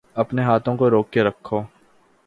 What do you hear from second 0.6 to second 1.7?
کو روک کے رکھو